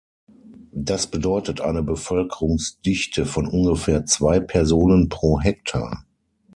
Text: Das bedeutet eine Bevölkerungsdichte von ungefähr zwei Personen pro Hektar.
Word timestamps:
Das 0.73 1.05
bedeutet 1.05 1.61
eine 1.61 1.83
Bevölkerungsdichte 1.83 3.27
von 3.27 3.45
ungefähr 3.45 4.03
zwei 4.07 4.39
Personen 4.39 5.09
pro 5.09 5.39
Hektar. 5.39 6.05